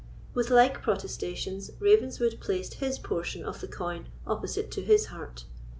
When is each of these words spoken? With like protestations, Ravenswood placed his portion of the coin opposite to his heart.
With 0.33 0.49
like 0.49 0.81
protestations, 0.81 1.69
Ravenswood 1.79 2.39
placed 2.41 2.73
his 2.73 2.97
portion 2.97 3.43
of 3.45 3.61
the 3.61 3.67
coin 3.67 4.07
opposite 4.25 4.71
to 4.71 4.81
his 4.81 5.05
heart. 5.13 5.45